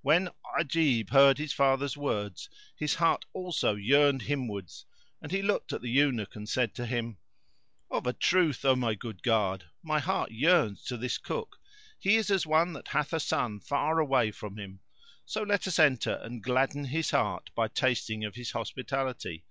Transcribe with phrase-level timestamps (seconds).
[0.00, 4.86] When Ajib heard his father's words his heart also yearned himwards
[5.20, 7.18] and he looked at the Eunuch and said to him,
[7.90, 11.58] "Of a truth, O my good guard, my heart yearns to this cook;
[11.98, 14.80] he is as one that hath a son far away from him:
[15.26, 19.44] so let us enter and gladden his heart by tasting of his hospitality.